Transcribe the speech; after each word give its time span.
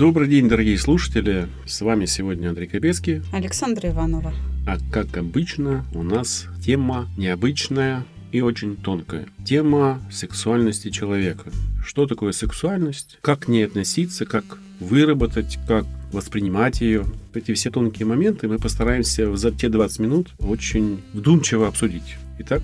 Добрый 0.00 0.28
день, 0.28 0.48
дорогие 0.48 0.78
слушатели. 0.78 1.46
С 1.66 1.82
вами 1.82 2.06
сегодня 2.06 2.48
Андрей 2.48 2.66
Капецкий. 2.66 3.20
Александра 3.34 3.90
Иванова. 3.90 4.32
А 4.66 4.78
как 4.90 5.18
обычно, 5.18 5.84
у 5.94 6.02
нас 6.02 6.46
тема 6.64 7.06
необычная 7.18 8.06
и 8.32 8.40
очень 8.40 8.78
тонкая. 8.78 9.26
Тема 9.44 10.00
сексуальности 10.10 10.88
человека. 10.88 11.50
Что 11.84 12.06
такое 12.06 12.32
сексуальность? 12.32 13.18
Как 13.20 13.40
к 13.40 13.48
ней 13.48 13.66
относиться? 13.66 14.24
Как 14.24 14.56
выработать? 14.80 15.58
Как 15.68 15.84
воспринимать 16.12 16.80
ее? 16.80 17.04
Эти 17.34 17.52
все 17.52 17.70
тонкие 17.70 18.06
моменты 18.06 18.48
мы 18.48 18.56
постараемся 18.56 19.36
за 19.36 19.50
те 19.50 19.68
20 19.68 19.98
минут 19.98 20.30
очень 20.38 21.02
вдумчиво 21.12 21.68
обсудить. 21.68 22.16
Итак, 22.38 22.62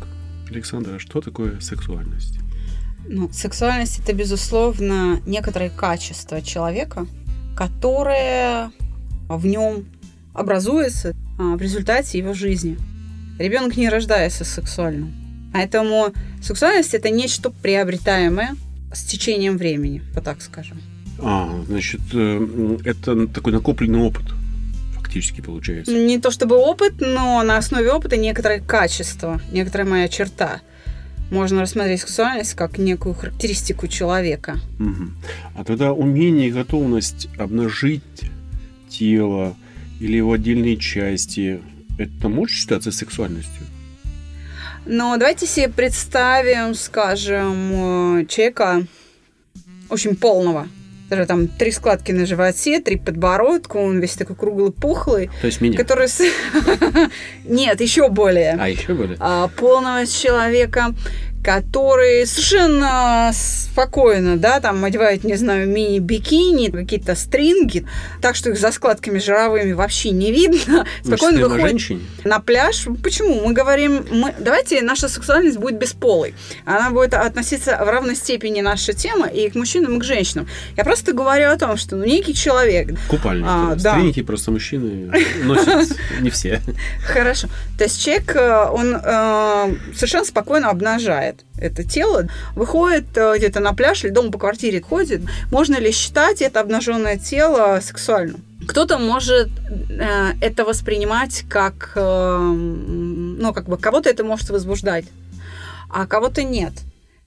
Александра, 0.48 0.98
что 0.98 1.20
такое 1.20 1.60
сексуальность? 1.60 2.38
Ну, 3.06 3.28
сексуальность 3.30 3.98
это, 3.98 4.14
безусловно, 4.14 5.20
некоторые 5.26 5.68
качества 5.68 6.40
человека, 6.40 7.06
которые 7.56 8.70
в 9.28 9.46
нем 9.46 9.86
образуются 10.34 11.12
а, 11.38 11.56
в 11.56 11.62
результате 11.62 12.18
его 12.18 12.34
жизни. 12.34 12.78
Ребенок 13.38 13.76
не 13.76 13.88
рождается 13.88 14.44
сексуальным. 14.44 15.12
Поэтому 15.52 16.12
сексуальность 16.42 16.94
это 16.94 17.10
нечто 17.10 17.50
приобретаемое 17.50 18.54
с 18.92 19.04
течением 19.04 19.56
времени, 19.56 20.02
вот 20.14 20.24
так 20.24 20.42
скажем. 20.42 20.80
А, 21.18 21.62
значит, 21.66 22.02
э, 22.12 22.78
это 22.84 23.26
такой 23.26 23.52
накопленный 23.52 24.00
опыт 24.00 24.26
фактически 24.94 25.40
получается. 25.40 25.92
Не 25.92 26.18
то 26.18 26.30
чтобы 26.30 26.56
опыт, 26.56 26.94
но 27.00 27.42
на 27.42 27.56
основе 27.56 27.90
опыта 27.90 28.16
некоторые 28.16 28.60
качества, 28.60 29.40
некоторая 29.50 29.88
моя 29.88 30.08
черта– 30.08 30.60
можно 31.30 31.62
рассмотреть 31.62 32.00
сексуальность 32.00 32.54
как 32.54 32.78
некую 32.78 33.14
характеристику 33.14 33.88
человека. 33.88 34.58
Угу. 34.78 35.10
А 35.56 35.64
тогда 35.64 35.92
умение 35.92 36.48
и 36.48 36.52
готовность 36.52 37.28
обнажить 37.38 38.02
тело 38.88 39.56
или 40.00 40.16
его 40.16 40.32
отдельные 40.34 40.76
части, 40.76 41.60
это 41.98 42.28
может 42.28 42.56
считаться 42.56 42.92
сексуальностью? 42.92 43.66
Но 44.84 45.16
давайте 45.16 45.46
себе 45.46 45.68
представим, 45.68 46.74
скажем, 46.74 48.20
э, 48.20 48.26
человека 48.26 48.86
очень 49.88 50.14
полного, 50.14 50.68
даже 51.08 51.26
там 51.26 51.48
три 51.48 51.70
складки 51.70 52.12
на 52.12 52.26
животе, 52.26 52.80
три 52.80 52.96
подбородка, 52.96 53.76
он 53.76 54.00
весь 54.00 54.14
такой 54.14 54.36
круглый, 54.36 54.72
пухлый. 54.72 55.30
То 55.40 55.46
есть 55.46 55.60
меня? 55.60 55.76
Который... 55.76 56.08
Нет, 57.44 57.80
еще 57.80 58.08
более. 58.08 58.56
А, 58.58 58.68
еще 58.68 58.94
более? 58.94 59.16
А, 59.20 59.48
полного 59.48 60.06
человека, 60.06 60.94
который 61.46 62.26
совершенно 62.26 63.30
спокойно, 63.32 64.36
да, 64.36 64.58
там 64.58 64.84
одевают, 64.84 65.22
не 65.22 65.36
знаю, 65.36 65.68
мини-бикини, 65.68 66.70
какие-то 66.70 67.14
стринги, 67.14 67.86
так 68.20 68.34
что 68.34 68.50
их 68.50 68.58
за 68.58 68.72
складками 68.72 69.20
жировыми 69.20 69.72
вообще 69.72 70.10
не 70.10 70.32
видно. 70.32 70.84
Спокойно 71.04 71.42
выходит 71.42 71.62
на, 71.62 71.68
женщине? 71.68 72.00
на 72.24 72.40
пляж. 72.40 72.88
Почему? 73.00 73.46
Мы 73.46 73.52
говорим, 73.52 74.04
мы, 74.10 74.34
давайте 74.40 74.82
наша 74.82 75.08
сексуальность 75.08 75.58
будет 75.58 75.78
бесполой. 75.78 76.34
Она 76.64 76.90
будет 76.90 77.14
относиться 77.14 77.78
в 77.80 77.88
равной 77.88 78.16
степени 78.16 78.60
наша 78.60 78.92
тема 78.92 79.28
и 79.28 79.48
к 79.48 79.54
мужчинам, 79.54 79.98
и 79.98 80.00
к 80.00 80.04
женщинам. 80.04 80.48
Я 80.76 80.82
просто 80.82 81.12
говорю 81.12 81.50
о 81.50 81.56
том, 81.56 81.76
что 81.76 81.94
ну, 81.94 82.04
некий 82.04 82.34
человек... 82.34 82.88
Купальник. 83.06 83.46
А, 83.46 83.76
да. 83.76 83.92
Стринги 83.92 84.22
просто 84.22 84.50
мужчины 84.50 85.12
носят 85.44 85.96
не 86.20 86.30
все. 86.30 86.60
Хорошо. 87.06 87.46
То 87.78 87.84
есть 87.84 88.02
человек, 88.02 88.34
э, 88.34 88.68
он 88.72 88.96
э, 88.96 89.76
совершенно 89.94 90.24
спокойно 90.24 90.70
обнажает 90.70 91.35
это 91.58 91.84
тело, 91.84 92.28
выходит 92.54 93.16
э, 93.16 93.34
где-то 93.36 93.60
на 93.60 93.72
пляж 93.72 94.04
или 94.04 94.10
дома 94.10 94.30
по 94.30 94.38
квартире 94.38 94.80
ходит, 94.80 95.22
можно 95.50 95.76
ли 95.76 95.90
считать 95.90 96.42
это 96.42 96.60
обнаженное 96.60 97.18
тело 97.18 97.80
сексуальным? 97.82 98.44
Кто-то 98.68 98.98
может 98.98 99.48
э, 99.90 100.32
это 100.40 100.64
воспринимать 100.64 101.44
как, 101.48 101.92
э, 101.94 102.38
ну, 102.38 103.52
как 103.52 103.68
бы 103.68 103.78
кого-то 103.78 104.10
это 104.10 104.24
может 104.24 104.50
возбуждать, 104.50 105.04
а 105.90 106.06
кого-то 106.06 106.42
нет. 106.42 106.72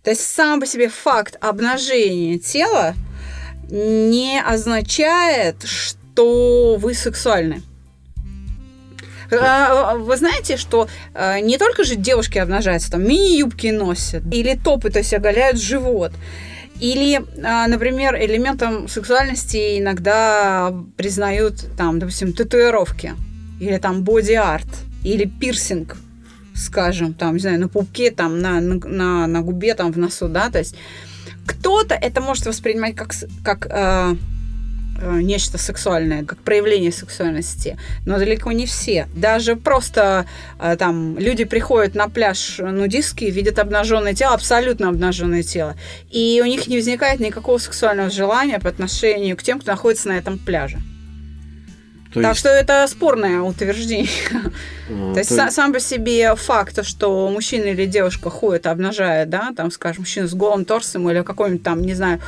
То 0.04 0.12
есть 0.12 0.22
сам 0.22 0.60
по 0.60 0.66
себе 0.66 0.90
факт 0.90 1.38
обнажения 1.42 2.38
тела 2.38 2.94
не 3.70 4.42
означает, 4.42 5.64
что 5.64 6.78
вы 6.78 6.94
сексуальны. 6.94 7.62
А, 9.32 9.96
вы 9.96 10.18
знаете, 10.18 10.58
что 10.58 10.88
а, 11.14 11.40
не 11.40 11.58
только 11.58 11.84
же 11.84 11.96
девушки 11.96 12.38
обнажаются, 12.38 12.92
там 12.92 13.08
мини-юбки 13.08 13.68
носят, 13.68 14.24
или 14.32 14.56
топы, 14.56 14.90
то 14.90 15.00
есть 15.00 15.14
оголяют 15.14 15.60
живот. 15.60 16.12
Или, 16.80 17.22
а, 17.44 17.68
например, 17.68 18.16
элементом 18.16 18.88
сексуальности 18.88 19.80
иногда 19.80 20.74
признают, 20.96 21.66
там, 21.78 22.00
допустим, 22.00 22.34
татуировки, 22.34 23.14
или 23.60 23.78
там 23.78 24.04
боди-арт, 24.04 24.68
или 25.04 25.26
пирсинг, 25.26 25.98
скажем, 26.56 27.14
там, 27.14 27.34
не 27.34 27.40
знаю, 27.40 27.60
на 27.60 27.68
пупке, 27.68 28.12
там, 28.12 28.40
на, 28.40 28.62
на, 28.62 29.28
на 29.28 29.42
губе, 29.42 29.76
там, 29.76 29.92
в 29.92 29.98
носу, 29.98 30.30
да, 30.30 30.50
то 30.50 30.60
есть 30.60 30.76
кто-то 31.46 31.96
это 31.96 32.22
может 32.22 32.46
воспринимать 32.46 32.96
как, 32.96 33.12
как 33.44 33.68
Э, 33.70 34.16
нечто 35.02 35.58
сексуальное, 35.58 36.24
как 36.24 36.40
проявление 36.40 36.92
сексуальности, 36.92 37.78
но 38.06 38.18
далеко 38.18 38.52
не 38.52 38.66
все. 38.66 39.08
Даже 39.16 39.56
просто 39.56 40.26
э, 40.60 40.76
там 40.78 41.18
люди 41.18 41.44
приходят 41.44 41.96
на 41.96 42.10
пляж 42.10 42.60
нудистский, 42.60 43.30
видят 43.30 43.60
обнаженное 43.60 44.14
тело, 44.14 44.34
абсолютно 44.34 44.90
обнаженное 44.90 45.44
тело, 45.44 45.76
и 46.10 46.40
у 46.44 46.46
них 46.46 46.68
не 46.68 46.78
возникает 46.78 47.20
никакого 47.20 47.58
сексуального 47.58 48.10
желания 48.10 48.60
по 48.60 48.70
отношению 48.70 49.38
к 49.38 49.44
тем, 49.44 49.60
кто 49.60 49.72
находится 49.72 50.10
на 50.10 50.18
этом 50.18 50.38
пляже. 50.38 50.80
То 52.14 52.22
так 52.22 52.32
есть... 52.32 52.40
что 52.40 52.50
это 52.50 52.88
спорное 52.88 53.42
утверждение. 53.42 54.10
А, 54.90 55.14
то 55.14 55.20
есть 55.20 55.36
то... 55.36 55.52
сам 55.52 55.74
по 55.74 55.80
себе 55.80 56.36
факт, 56.36 56.84
что 56.84 57.30
мужчина 57.30 57.66
или 57.66 57.86
девушка 57.86 58.32
ходит, 58.32 58.66
обнажает, 58.66 59.30
да, 59.30 59.52
там, 59.56 59.70
скажем, 59.70 60.02
мужчина 60.02 60.28
с 60.28 60.34
голым 60.34 60.66
торсом 60.66 61.10
или 61.10 61.22
какой-нибудь 61.22 61.64
там, 61.64 61.84
не 61.84 61.94
знаю, 61.94 62.20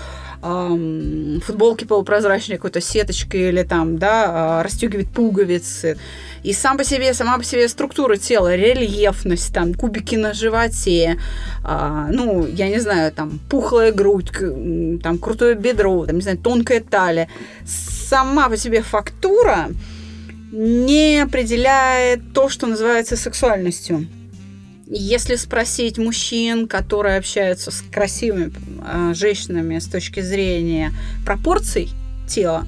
футболки 0.41 1.85
полупрозрачной 1.85 2.57
какой-то 2.57 2.81
сеточкой 2.81 3.49
или 3.49 3.63
там, 3.63 3.97
да, 3.97 4.63
расстегивает 4.63 5.09
пуговицы. 5.09 5.97
И 6.43 6.53
сам 6.53 6.77
по 6.77 6.83
себе, 6.83 7.13
сама 7.13 7.37
по 7.37 7.43
себе 7.43 7.67
структура 7.67 8.17
тела, 8.17 8.55
рельефность, 8.55 9.53
там, 9.53 9.75
кубики 9.75 10.15
на 10.15 10.33
животе, 10.33 11.19
а, 11.63 12.07
ну, 12.11 12.47
я 12.47 12.69
не 12.69 12.79
знаю, 12.79 13.11
там, 13.11 13.39
пухлая 13.49 13.91
грудь, 13.91 14.31
там, 15.03 15.19
крутое 15.19 15.53
бедро, 15.53 16.05
там, 16.07 16.15
не 16.15 16.21
знаю, 16.21 16.39
тонкая 16.39 16.81
талия. 16.81 17.27
Сама 17.65 18.49
по 18.49 18.57
себе 18.57 18.81
фактура 18.81 19.69
не 20.51 21.19
определяет 21.19 22.33
то, 22.33 22.49
что 22.49 22.65
называется 22.65 23.15
сексуальностью. 23.15 24.07
Если 24.93 25.35
спросить 25.35 25.97
мужчин, 25.97 26.67
которые 26.67 27.17
общаются 27.17 27.71
с 27.71 27.81
красивыми 27.81 28.51
э, 28.85 29.13
женщинами 29.13 29.79
с 29.79 29.87
точки 29.87 30.19
зрения 30.19 30.91
пропорций 31.25 31.89
тела, 32.27 32.67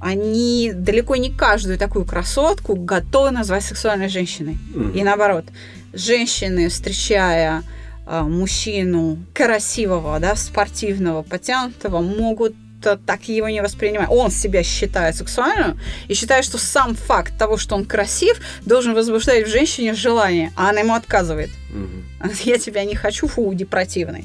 они 0.00 0.72
далеко 0.74 1.14
не 1.14 1.30
каждую 1.30 1.78
такую 1.78 2.04
красотку 2.04 2.74
готовы 2.74 3.30
назвать 3.30 3.64
сексуальной 3.64 4.08
женщиной. 4.08 4.58
Mm-hmm. 4.74 4.98
И 4.98 5.04
наоборот, 5.04 5.44
женщины, 5.92 6.68
встречая 6.68 7.62
э, 8.08 8.22
мужчину 8.22 9.18
красивого, 9.32 10.18
да, 10.18 10.34
спортивного, 10.34 11.22
потянутого, 11.22 12.00
могут 12.00 12.54
так 12.82 13.28
его 13.28 13.48
не 13.48 13.62
воспринимает. 13.62 14.10
Он 14.10 14.30
себя 14.30 14.62
считает 14.62 15.16
сексуальным 15.16 15.78
и 16.08 16.14
считает, 16.14 16.44
что 16.44 16.58
сам 16.58 16.94
факт 16.94 17.36
того, 17.38 17.56
что 17.56 17.74
он 17.74 17.84
красив, 17.84 18.40
должен 18.64 18.94
возбуждать 18.94 19.46
в 19.46 19.50
женщине 19.50 19.94
желание, 19.94 20.52
а 20.56 20.70
она 20.70 20.80
ему 20.80 20.94
отказывает. 20.94 21.50
Угу. 21.70 22.32
Я 22.44 22.58
тебя 22.58 22.84
не 22.84 22.94
хочу, 22.94 23.28
фу, 23.28 23.48
уди 23.48 23.64
противный. 23.64 24.24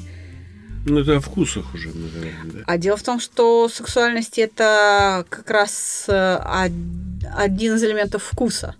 Ну, 0.86 1.00
это 1.00 1.16
о 1.16 1.20
вкусах 1.20 1.74
уже, 1.74 1.88
наверное. 1.88 2.52
Да. 2.52 2.58
А 2.66 2.78
дело 2.78 2.96
в 2.96 3.02
том, 3.02 3.20
что 3.20 3.68
сексуальность 3.68 4.38
это 4.38 5.24
как 5.28 5.50
раз 5.50 6.04
э, 6.08 6.68
один 7.36 7.74
из 7.74 7.84
элементов 7.84 8.22
вкуса. 8.22 8.74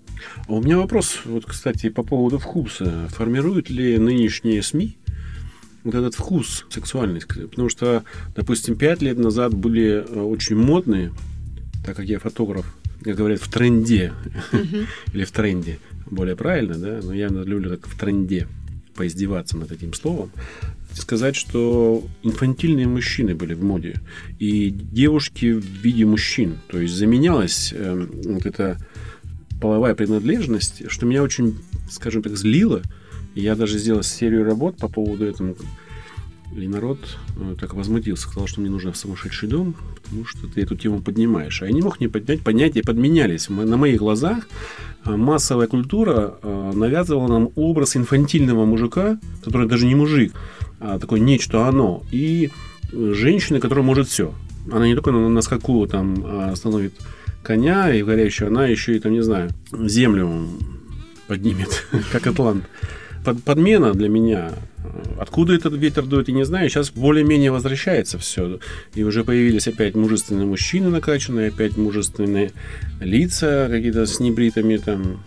А 0.46 0.52
у 0.52 0.62
меня 0.62 0.78
вопрос, 0.78 1.20
вот, 1.24 1.44
кстати, 1.44 1.88
по 1.90 2.02
поводу 2.02 2.38
вкуса. 2.38 3.08
Формируют 3.10 3.68
ли 3.70 3.98
нынешние 3.98 4.62
СМИ 4.62 4.96
вот 5.88 5.94
этот 5.94 6.14
вкус 6.14 6.66
сексуальность. 6.68 7.26
Потому 7.26 7.70
что, 7.70 8.04
допустим, 8.36 8.76
пять 8.76 9.00
лет 9.00 9.18
назад 9.18 9.54
были 9.54 10.04
э, 10.06 10.20
очень 10.20 10.56
модные, 10.56 11.12
так 11.84 11.96
как 11.96 12.04
я 12.04 12.18
фотограф, 12.18 12.66
как 13.02 13.16
говорят, 13.16 13.40
в 13.40 13.50
тренде. 13.50 14.12
Или 15.14 15.24
в 15.24 15.32
тренде, 15.32 15.78
более 16.10 16.36
правильно, 16.36 16.76
да, 16.76 17.00
но 17.02 17.14
я 17.14 17.28
люблю 17.28 17.70
так 17.70 17.86
в 17.86 17.98
тренде 17.98 18.46
поиздеваться 18.94 19.56
над 19.56 19.72
этим 19.72 19.94
словом, 19.94 20.30
сказать, 20.92 21.36
что 21.36 22.04
инфантильные 22.22 22.86
мужчины 22.86 23.34
были 23.34 23.54
в 23.54 23.62
моде, 23.62 24.00
и 24.38 24.70
девушки 24.70 25.52
в 25.52 25.64
виде 25.64 26.04
мужчин, 26.04 26.58
то 26.68 26.78
есть 26.80 26.94
заменялась 26.94 27.72
э, 27.74 28.06
вот 28.24 28.44
эта 28.44 28.76
половая 29.60 29.94
принадлежность, 29.94 30.90
что 30.90 31.06
меня 31.06 31.22
очень, 31.22 31.56
скажем 31.90 32.22
так, 32.22 32.36
злило, 32.36 32.82
я 33.40 33.54
даже 33.54 33.78
сделал 33.78 34.02
серию 34.02 34.44
работ 34.44 34.76
по 34.76 34.88
поводу 34.88 35.24
этого. 35.24 35.54
И 36.56 36.66
народ 36.66 36.98
э, 37.36 37.54
так 37.60 37.74
возмутился, 37.74 38.22
сказал, 38.22 38.48
что 38.48 38.60
мне 38.60 38.70
нужно 38.70 38.90
в 38.92 38.96
сумасшедший 38.96 39.48
дом, 39.48 39.74
потому 40.02 40.24
что 40.24 40.46
ты 40.46 40.62
эту 40.62 40.76
тему 40.76 41.00
поднимаешь. 41.02 41.62
А 41.62 41.66
я 41.66 41.72
не 41.72 41.82
мог 41.82 42.00
не 42.00 42.08
поднять, 42.08 42.42
понятия 42.42 42.82
подменялись. 42.82 43.48
На 43.50 43.76
моих 43.76 43.98
глазах 43.98 44.48
э, 45.04 45.14
массовая 45.14 45.66
культура 45.66 46.38
э, 46.42 46.72
навязывала 46.74 47.28
нам 47.28 47.50
образ 47.54 47.96
инфантильного 47.96 48.64
мужика, 48.64 49.20
который 49.44 49.68
даже 49.68 49.86
не 49.86 49.94
мужик, 49.94 50.32
а 50.80 50.98
такое 50.98 51.20
нечто 51.20 51.68
оно, 51.68 52.02
и 52.10 52.50
женщины, 52.92 53.60
которая 53.60 53.84
может 53.84 54.08
все. 54.08 54.32
Она 54.72 54.86
не 54.86 54.94
только 54.94 55.12
на, 55.12 55.28
на 55.28 55.42
скаку 55.42 55.86
там 55.86 56.50
остановит 56.50 56.94
коня 57.42 57.94
и 57.94 58.02
горящую, 58.02 58.48
она 58.48 58.66
еще 58.66 58.96
и 58.96 59.00
там, 59.00 59.12
не 59.12 59.22
знаю, 59.22 59.50
землю 59.70 60.48
поднимет, 61.26 61.86
как 62.12 62.26
атлант. 62.26 62.64
Под, 63.28 63.44
подмена 63.44 63.92
для 63.92 64.08
меня 64.08 64.52
Откуда 65.18 65.54
этот 65.54 65.74
ветер 65.74 66.06
дует, 66.06 66.28
я 66.28 66.34
не 66.34 66.44
знаю. 66.44 66.70
Сейчас 66.70 66.90
более-менее 66.90 67.50
возвращается 67.50 68.18
все. 68.18 68.58
И 68.94 69.02
уже 69.02 69.22
появились 69.22 69.68
опять 69.68 69.94
мужественные 69.94 70.46
мужчины 70.46 70.88
накачанные, 70.88 71.48
опять 71.48 71.76
мужественные 71.76 72.52
лица 73.00 73.68
какие-то 73.68 74.06
с 74.06 74.18
небритыми 74.18 74.78
там 74.78 75.22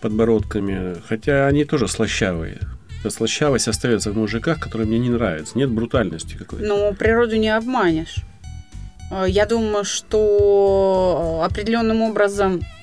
подбородками. 0.00 0.96
Хотя 1.06 1.46
они 1.46 1.64
тоже 1.64 1.88
слащавые. 1.88 2.58
Эта 3.00 3.10
слащавость 3.10 3.68
остается 3.68 4.12
в 4.12 4.16
мужиках, 4.16 4.60
которые 4.60 4.88
мне 4.88 4.98
не 4.98 5.10
нравятся. 5.10 5.58
Нет 5.58 5.70
брутальности 5.70 6.36
какой-то. 6.36 6.64
Ну, 6.64 6.94
природу 6.94 7.36
не 7.36 7.54
обманешь. 7.54 8.16
Я 9.26 9.44
думаю, 9.44 9.84
что 9.84 11.42
определенным 11.44 12.00
образом 12.00 12.62
Э, 12.62 12.81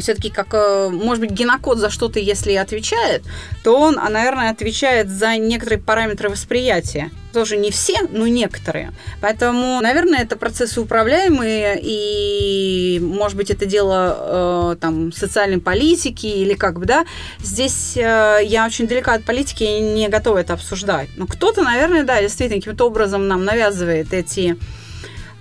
все-таки 0.00 0.30
как, 0.30 0.48
э, 0.52 0.90
может 0.90 1.20
быть, 1.20 1.30
генокод 1.30 1.78
за 1.78 1.90
что-то, 1.90 2.18
если 2.18 2.52
и 2.52 2.56
отвечает, 2.56 3.22
то 3.62 3.78
он, 3.78 3.98
а, 3.98 4.08
наверное, 4.08 4.50
отвечает 4.50 5.08
за 5.08 5.36
некоторые 5.36 5.80
параметры 5.80 6.28
восприятия. 6.28 7.10
Тоже 7.32 7.56
не 7.56 7.70
все, 7.70 8.02
но 8.10 8.26
некоторые. 8.26 8.92
Поэтому, 9.20 9.80
наверное, 9.80 10.20
это 10.20 10.36
процессы 10.36 10.80
управляемые, 10.80 11.78
и, 11.82 12.98
может 13.00 13.36
быть, 13.36 13.50
это 13.50 13.66
дело 13.66 14.72
э, 14.72 14.76
там, 14.80 15.12
социальной 15.12 15.60
политики 15.60 16.26
или 16.26 16.54
как 16.54 16.78
бы, 16.78 16.86
да. 16.86 17.04
Здесь 17.40 17.96
э, 17.96 18.40
я 18.44 18.66
очень 18.66 18.86
далека 18.86 19.14
от 19.14 19.24
политики 19.24 19.64
и 19.64 19.80
не 19.80 20.08
готова 20.08 20.38
это 20.38 20.54
обсуждать. 20.54 21.08
Но 21.16 21.26
кто-то, 21.26 21.62
наверное, 21.62 22.04
да, 22.04 22.20
действительно, 22.20 22.60
каким-то 22.60 22.86
образом 22.86 23.28
нам 23.28 23.44
навязывает 23.44 24.12
эти 24.12 24.56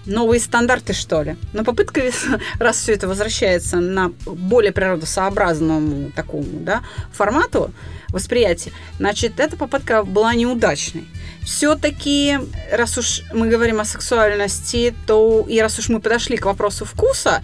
новые 0.08 0.40
стандарты, 0.40 0.94
что 0.94 1.22
ли. 1.22 1.36
Но 1.54 1.64
попытка, 1.64 2.02
раз 2.60 2.78
все 2.78 2.94
это 2.94 3.08
возвращается 3.08 3.78
на 3.78 4.12
более 4.26 4.72
природосообразному 4.72 6.12
такому 6.12 6.48
да, 6.62 6.82
формату 7.12 7.72
восприятия, 8.10 8.72
значит, 8.98 9.40
эта 9.40 9.58
попытка 9.58 10.04
была 10.04 10.34
неудачной. 10.34 11.08
Все-таки, 11.44 12.40
раз 12.72 12.98
уж 12.98 13.22
мы 13.34 13.48
говорим 13.48 13.80
о 13.80 13.86
сексуальности, 13.86 14.94
то 15.06 15.46
и 15.48 15.60
раз 15.62 15.80
уж 15.80 15.90
мы 15.90 16.00
подошли 16.00 16.38
к 16.38 16.46
вопросу 16.46 16.86
вкуса, 16.86 17.44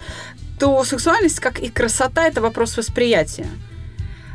то 0.58 0.84
сексуальность, 0.84 1.40
как 1.40 1.58
и 1.58 1.68
красота, 1.68 2.26
это 2.26 2.40
вопрос 2.40 2.76
восприятия. 2.76 3.46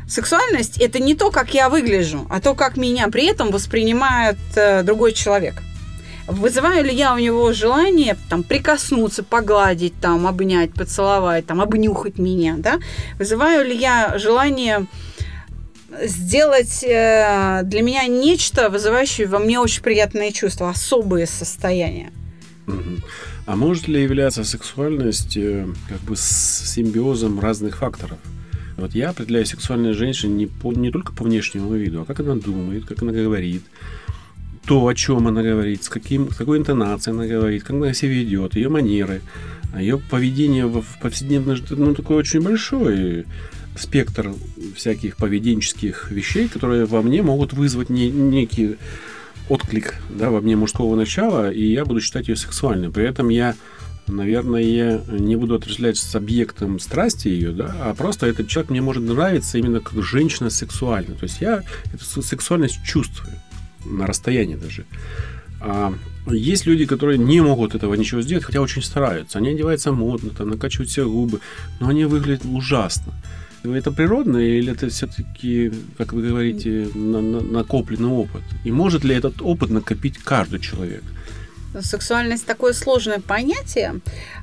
Сексуальность– 0.08 0.78
это 0.80 0.98
не 0.98 1.14
то, 1.14 1.30
как 1.30 1.54
я 1.54 1.68
выгляжу, 1.68 2.26
а 2.30 2.40
то, 2.40 2.54
как 2.54 2.76
меня 2.76 3.08
при 3.08 3.26
этом 3.26 3.52
воспринимает 3.52 4.38
э, 4.56 4.82
другой 4.82 5.12
человек– 5.12 5.54
Вызываю 6.26 6.84
ли 6.84 6.94
я 6.94 7.14
у 7.14 7.18
него 7.18 7.52
желание 7.52 8.16
там 8.28 8.42
прикоснуться, 8.42 9.22
погладить, 9.22 9.94
там, 10.00 10.26
обнять, 10.26 10.72
поцеловать, 10.72 11.46
там, 11.46 11.60
обнюхать 11.60 12.18
меня, 12.18 12.56
да? 12.58 12.78
Вызываю 13.18 13.66
ли 13.66 13.76
я 13.76 14.18
желание 14.18 14.86
сделать 16.02 16.84
э, 16.84 17.62
для 17.64 17.82
меня 17.82 18.06
нечто, 18.06 18.70
вызывающее 18.70 19.26
во 19.26 19.38
мне 19.38 19.58
очень 19.58 19.82
приятные 19.82 20.32
чувства, 20.32 20.70
особые 20.70 21.26
состояния. 21.26 22.12
А 23.46 23.56
может 23.56 23.88
ли 23.88 24.02
являться 24.02 24.44
сексуальность 24.44 25.36
э, 25.36 25.66
как 25.88 26.00
бы 26.00 26.16
с 26.16 26.72
симбиозом 26.74 27.40
разных 27.40 27.78
факторов? 27.78 28.18
Вот 28.76 28.94
я 28.94 29.10
определяю 29.10 29.44
сексуальную 29.44 29.94
женщину 29.94 30.34
не, 30.36 30.46
по, 30.46 30.72
не 30.72 30.90
только 30.90 31.12
по 31.12 31.24
внешнему 31.24 31.74
виду, 31.74 32.02
а 32.02 32.04
как 32.04 32.20
она 32.20 32.36
думает, 32.36 32.86
как 32.86 33.02
она 33.02 33.12
говорит, 33.12 33.62
то, 34.70 34.86
о 34.86 34.94
чем 34.94 35.26
она 35.26 35.42
говорит, 35.42 35.82
с, 35.82 35.88
каким, 35.88 36.30
с 36.30 36.36
какой 36.36 36.58
интонацией 36.58 37.16
она 37.16 37.26
говорит, 37.26 37.64
как 37.64 37.72
она 37.72 37.92
себя 37.92 38.12
ведет, 38.12 38.54
ее 38.54 38.68
манеры, 38.68 39.20
ее 39.76 39.98
поведение 39.98 40.66
в, 40.66 40.82
в 40.82 41.00
повседневной 41.00 41.60
ну, 41.70 41.92
такой 41.92 42.18
очень 42.18 42.40
большой 42.40 43.26
спектр 43.76 44.32
всяких 44.76 45.16
поведенческих 45.16 46.12
вещей, 46.12 46.46
которые 46.46 46.84
во 46.84 47.02
мне 47.02 47.20
могут 47.20 47.52
вызвать 47.52 47.90
не, 47.90 48.12
некий 48.12 48.76
отклик 49.48 49.96
да, 50.08 50.30
во 50.30 50.40
мне 50.40 50.54
мужского 50.54 50.94
начала, 50.94 51.50
и 51.50 51.64
я 51.64 51.84
буду 51.84 52.00
считать 52.00 52.28
ее 52.28 52.36
сексуальной. 52.36 52.92
При 52.92 53.04
этом 53.04 53.28
я, 53.28 53.56
наверное, 54.06 55.00
не 55.10 55.34
буду 55.34 55.56
отождествлять 55.56 55.96
с 55.96 56.14
объектом 56.14 56.78
страсти 56.78 57.26
ее, 57.26 57.50
да, 57.50 57.74
а 57.82 57.94
просто 57.96 58.28
этот 58.28 58.46
человек 58.46 58.70
мне 58.70 58.80
может 58.80 59.02
нравиться 59.02 59.58
именно 59.58 59.80
как 59.80 60.00
женщина 60.00 60.48
сексуальная. 60.48 61.16
То 61.16 61.24
есть 61.24 61.40
я 61.40 61.64
эту 61.92 62.22
сексуальность 62.22 62.78
чувствую 62.84 63.34
на 63.84 64.06
расстоянии 64.06 64.56
даже. 64.56 64.84
А 65.60 65.92
есть 66.26 66.66
люди, 66.66 66.86
которые 66.86 67.18
не 67.18 67.40
могут 67.40 67.74
этого 67.74 67.94
ничего 67.94 68.22
сделать, 68.22 68.44
хотя 68.44 68.60
очень 68.60 68.82
стараются. 68.82 69.38
Они 69.38 69.50
одеваются 69.50 69.92
модно, 69.92 70.30
там, 70.30 70.48
накачивают 70.48 70.90
себе 70.90 71.06
губы, 71.06 71.40
но 71.80 71.88
они 71.88 72.04
выглядят 72.04 72.44
ужасно. 72.44 73.12
Это 73.62 73.92
природно 73.92 74.38
или 74.38 74.72
это 74.72 74.88
все-таки, 74.88 75.70
как 75.98 76.14
вы 76.14 76.22
говорите, 76.22 76.88
на, 76.94 77.20
на, 77.20 77.40
накопленный 77.40 78.08
опыт? 78.08 78.42
И 78.64 78.70
может 78.70 79.04
ли 79.04 79.14
этот 79.14 79.42
опыт 79.42 79.70
накопить 79.70 80.16
каждый 80.16 80.60
человек? 80.60 81.02
Сексуальность 81.80 82.46
такое 82.46 82.72
сложное 82.72 83.20
понятие, 83.20 84.00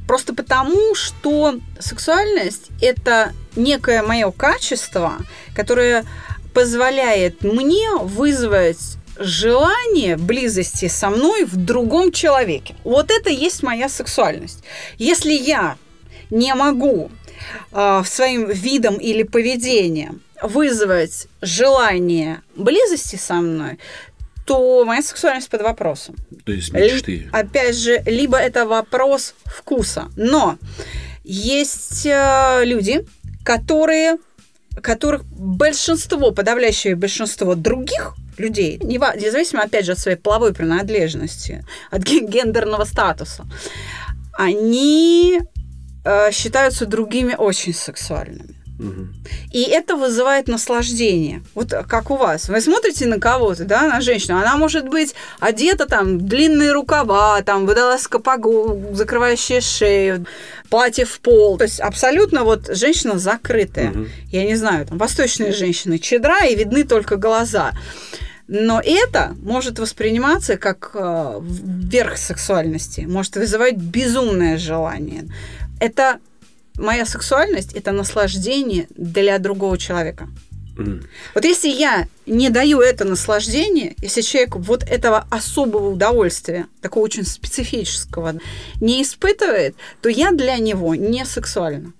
просто 0.08 0.34
потому, 0.34 0.96
что 0.96 1.60
сексуальность 1.80 2.70
это 2.80 3.34
некое 3.56 4.02
мое 4.02 4.32
качество, 4.32 5.18
которое 5.54 6.06
позволяет 6.54 7.44
мне 7.44 7.90
вызвать 8.02 8.97
желание 9.20 10.18
близости 10.18 10.88
со 10.88 11.10
мной 11.10 11.46
в 11.46 11.56
другом 11.56 12.12
человеке. 12.12 12.76
Вот 12.84 13.12
это 13.12 13.30
есть 13.30 13.64
моя 13.64 13.90
сексуальность. 13.90 14.64
Если 14.98 15.34
я 15.34 15.78
не 16.30 16.54
могу 16.54 17.12
э, 17.72 18.04
своим 18.06 18.50
видом 18.50 18.96
или 18.96 19.24
поведением 19.24 20.22
вызвать 20.42 21.28
желание 21.42 22.42
близости 22.56 23.16
со 23.16 23.36
мной, 23.36 23.80
то 24.46 24.86
моя 24.86 25.02
сексуальность 25.02 25.50
под 25.50 25.62
вопросом. 25.62 26.16
То 26.46 26.52
есть 26.52 26.72
мечты. 26.72 27.28
Опять 27.34 27.76
же, 27.76 28.02
либо 28.06 28.38
это 28.38 28.66
вопрос 28.66 29.36
вкуса. 29.46 30.10
Но 30.16 30.58
есть 31.24 32.06
э, 32.06 32.62
люди, 32.64 33.06
которые, 33.44 34.18
которых 34.82 35.26
большинство, 35.26 36.32
подавляющее 36.32 36.96
большинство 36.96 37.56
других 37.56 38.16
людей, 38.40 38.80
независимо, 38.84 39.64
опять 39.64 39.86
же, 39.86 39.94
от 39.94 40.00
своей 40.00 40.18
половой 40.18 40.54
принадлежности, 40.54 41.66
от 41.92 42.04
гендерного 42.04 42.86
статуса, 42.86 43.46
они 44.34 45.40
э, 46.06 46.32
считаются 46.32 46.86
другими 46.86 47.36
очень 47.38 47.74
сексуальными. 47.74 48.58
И 49.52 49.64
это 49.64 49.96
вызывает 49.96 50.48
наслаждение. 50.48 51.42
Вот 51.56 51.74
как 51.88 52.12
у 52.12 52.16
вас. 52.16 52.48
Вы 52.48 52.62
смотрите 52.62 53.08
на 53.08 53.20
кого-то, 53.20 53.66
да, 53.66 53.88
на 53.88 54.02
женщину. 54.02 54.38
Она 54.38 54.56
может 54.56 54.88
быть 54.88 55.16
одета 55.40 55.88
там, 55.88 56.28
длинные 56.28 56.74
рукава, 56.74 57.42
там, 57.42 57.66
водолазка 57.66 58.22
закрывающая 58.94 59.62
шею, 59.62 60.28
платье 60.70 61.06
в 61.06 61.20
пол. 61.22 61.58
То 61.58 61.64
есть 61.64 61.80
абсолютно 61.80 62.44
вот 62.44 62.68
женщина 62.70 63.18
закрытая. 63.18 63.92
Угу. 63.92 64.06
Я 64.32 64.46
не 64.46 64.56
знаю, 64.56 64.86
там, 64.86 65.00
восточные 65.00 65.54
женщины, 65.54 65.98
чедра, 65.98 66.46
и 66.46 66.56
видны 66.56 66.84
только 66.84 67.16
глаза. 67.16 67.74
Но 68.48 68.82
это 68.84 69.36
может 69.42 69.80
восприниматься 69.80 70.58
как 70.58 70.92
э, 70.94 71.40
верх 71.42 72.18
сексуальности, 72.18 73.02
может 73.02 73.36
вызывать 73.36 73.76
безумное 73.76 74.58
желание. 74.58 75.26
Это 75.80 76.20
моя 76.78 77.06
сексуальность, 77.06 77.74
это 77.74 77.92
наслаждение 77.92 78.88
для 78.96 79.38
другого 79.40 79.78
человека. 79.78 80.30
Mm. 80.78 81.04
Вот 81.36 81.44
если 81.44 81.70
я 81.70 82.08
не 82.26 82.50
даю 82.50 82.80
это 82.80 83.04
наслаждение, 83.04 83.96
если 84.02 84.22
человек 84.22 84.56
вот 84.56 84.84
этого 84.84 85.28
особого 85.30 85.90
удовольствия, 85.90 86.68
такого 86.82 87.04
очень 87.04 87.26
специфического, 87.26 88.36
не 88.80 89.02
испытывает, 89.02 89.76
то 90.02 90.08
я 90.08 90.32
для 90.32 90.58
него 90.58 90.96
не 90.96 91.26
сексуальна. 91.26 91.94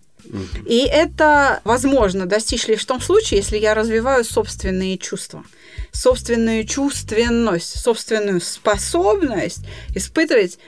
И 0.66 0.80
это 0.80 1.62
возможно 1.64 2.26
достичь 2.26 2.68
лишь 2.68 2.82
в 2.82 2.86
том 2.86 3.02
случае, 3.02 3.40
если 3.40 3.58
я 3.58 3.74
развиваю 3.74 4.26
собственные 4.26 4.98
чувства 4.98 5.44
собственную 5.92 6.66
чувственность, 6.66 7.80
собственную 7.80 8.42
способность 8.42 9.62
испытывать 9.96 10.60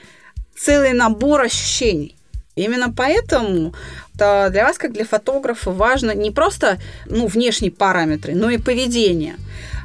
целый 0.56 0.92
набор 0.92 1.42
ощущений. 1.42 2.16
Именно 2.56 2.92
поэтому 2.92 3.74
то 4.18 4.50
для 4.50 4.64
вас, 4.64 4.76
как 4.76 4.92
для 4.92 5.06
фотографа, 5.06 5.70
важно 5.70 6.14
не 6.14 6.30
просто 6.30 6.78
ну, 7.06 7.26
внешние 7.26 7.72
параметры, 7.72 8.34
но 8.34 8.50
и 8.50 8.58
поведение. 8.58 9.36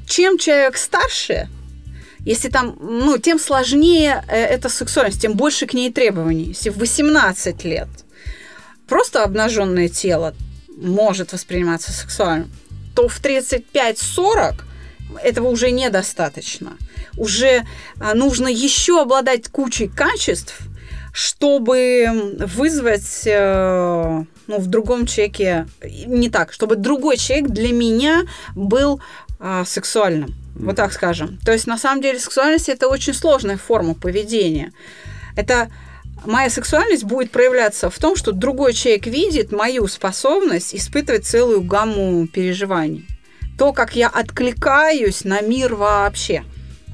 Чем 0.08 0.38
человек 0.38 0.78
старше, 0.78 1.48
Если 2.26 2.50
там, 2.50 2.76
ну, 2.82 3.18
тем 3.18 3.40
сложнее 3.40 4.24
э, 4.28 4.36
эта 4.36 4.68
сексуальность, 4.68 5.22
тем 5.22 5.34
больше 5.34 5.68
к 5.68 5.74
ней 5.74 5.92
требований. 5.92 6.46
Если 6.46 6.72
в 6.72 6.78
18 6.78 7.64
лет 7.64 7.88
просто 8.88 9.24
обнаженное 9.24 9.90
тело 9.90 10.34
может 10.76 11.34
восприниматься 11.34 11.92
сексуальным, 11.92 12.52
то 12.96 13.08
в 13.08 13.22
35-40 13.22 14.56
этого 15.22 15.48
уже 15.48 15.72
недостаточно. 15.72 16.78
Уже 17.18 17.64
а, 18.00 18.14
нужно 18.14 18.48
еще 18.48 19.02
обладать 19.02 19.48
кучей 19.50 19.88
качеств, 19.88 20.60
чтобы 21.14 22.36
вызвать 22.40 23.26
э, 23.26 24.24
ну, 24.48 24.60
в 24.60 24.68
другом 24.68 25.06
человеке, 25.06 25.66
не 26.06 26.30
так, 26.30 26.52
чтобы 26.52 26.76
другой 26.76 27.16
человек 27.16 27.50
для 27.50 27.72
меня 27.72 28.24
был 28.54 29.00
а, 29.40 29.64
сексуальным. 29.64 30.30
Mm. 30.30 30.66
Вот 30.66 30.76
так 30.76 30.92
скажем. 30.92 31.40
То 31.46 31.54
есть, 31.54 31.68
на 31.68 31.78
самом 31.78 32.02
деле, 32.02 32.20
сексуальность 32.20 32.68
это 32.68 32.88
очень 32.88 33.14
сложная 33.14 33.58
форма 33.58 33.94
поведения. 33.94 34.74
Это 35.38 35.70
моя 36.26 36.50
сексуальность 36.50 37.04
будет 37.04 37.32
проявляться 37.32 37.90
в 37.90 37.98
том, 37.98 38.16
что 38.16 38.32
другой 38.32 38.74
человек 38.74 39.08
видит 39.08 39.52
мою 39.52 39.88
способность 39.88 40.76
испытывать 40.76 41.26
целую 41.26 41.62
гамму 41.62 42.28
переживаний. 42.28 43.06
То, 43.58 43.72
как 43.72 43.96
я 43.96 44.10
откликаюсь 44.10 45.24
на 45.24 45.42
мир 45.42 45.76
вообще. 45.76 46.44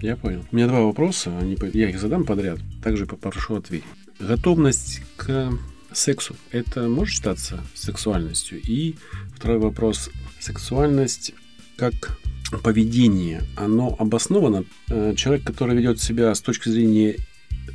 Я 0.01 0.15
понял. 0.15 0.46
У 0.51 0.56
меня 0.56 0.68
два 0.68 0.82
вопроса, 0.82 1.32
они, 1.39 1.58
я 1.74 1.89
их 1.89 2.00
задам 2.00 2.25
подряд, 2.25 2.60
также 2.84 3.06
попрошу 3.06 3.56
ответить. 3.56 3.86
Готовность 4.20 5.01
к 5.15 5.51
сексу– 5.91 6.36
это 6.51 6.88
может 6.88 7.15
считаться 7.15 7.60
сексуальностью? 7.74 8.60
И 8.62 8.96
второй 9.36 9.58
вопрос– 9.60 10.10
сексуальность 10.39 11.34
как 11.77 12.20
поведение, 12.63 13.41
оно 13.56 13.96
обосновано? 13.98 14.65
Э, 14.89 15.13
человек, 15.15 15.46
который 15.46 15.75
ведет 15.75 16.00
себя 16.00 16.34
с 16.34 16.41
точки 16.41 16.70
зрения 16.70 17.15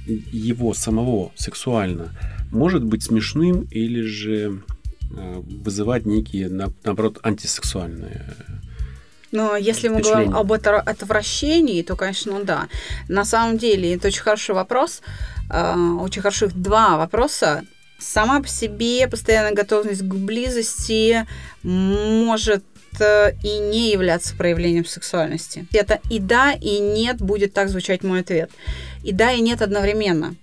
его 0.07 0.75
самого 0.75 1.33
сексуально, 1.35 2.13
может 2.53 2.85
быть 2.85 3.03
смешным 3.03 3.63
или 3.71 4.03
же 4.03 4.63
э, 5.11 5.43
вызывать 5.65 6.07
некие, 6.07 6.49
наоборот, 6.49 7.19
антисексуальные 7.23 8.25
но 9.37 9.57
если 9.57 9.89
мы 9.89 10.01
говорим 10.01 10.35
об 10.37 10.53
отвращении, 10.53 11.83
то, 11.83 11.97
конечно, 11.97 12.43
да. 12.45 12.69
На 13.09 13.25
самом 13.25 13.59
деле, 13.59 13.95
это 13.95 14.09
очень 14.09 14.23
хороший 14.23 14.55
вопрос. 14.55 15.03
Э, 15.51 15.75
очень 16.01 16.23
хороших 16.23 16.55
два 16.55 16.97
вопроса. 16.97 17.65
Сама 17.99 18.43
по 18.43 18.49
себе 18.49 19.09
постоянная 19.09 19.55
готовность 19.55 20.03
к 20.03 20.15
близости 20.15 21.27
может 21.63 22.63
Э, 23.01 23.33
и 23.43 23.59
не 23.59 23.93
являться 23.93 24.35
проявлением 24.35 24.85
сексуальности. 24.85 25.67
Это 25.73 26.01
и 26.11 26.19
да, 26.19 26.53
и 26.53 26.79
нет 26.79 27.19
будет 27.19 27.53
так 27.53 27.69
звучать 27.69 28.03
мой 28.03 28.21
ответ. 28.21 28.51
И 29.03 29.13
да, 29.13 29.33
и 29.33 29.41
нет 29.41 29.63
одновременно. 29.63 30.35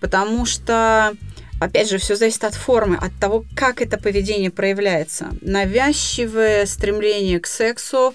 Потому 0.00 0.44
что 0.46 1.14
Опять 1.64 1.88
же, 1.88 1.96
все 1.96 2.14
зависит 2.14 2.44
от 2.44 2.54
формы, 2.54 2.96
от 2.96 3.12
того, 3.18 3.46
как 3.56 3.80
это 3.80 3.96
поведение 3.96 4.50
проявляется. 4.50 5.28
Навязчивое 5.40 6.66
стремление 6.66 7.40
к 7.40 7.46
сексу 7.46 8.14